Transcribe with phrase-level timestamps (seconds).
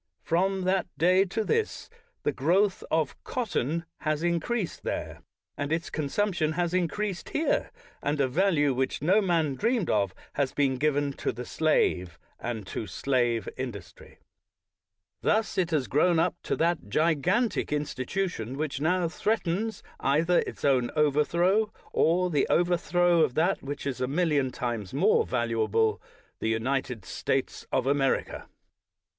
[0.23, 1.87] From that day to this
[2.23, 5.21] the growth of cotton has increased there,
[5.55, 7.69] and its consumption has increased here,
[8.01, 12.65] and a value which no man dreamed of has been given to the slave and
[12.65, 14.17] to slave industry.
[15.21, 19.83] Thus it has grown 246 BRIGHT up tx) that gigantic institution which now threat ens
[19.99, 25.27] either its own overthrow or the overthrow of that which is a million times more
[25.27, 26.01] valuable—
[26.39, 28.47] the United States of America.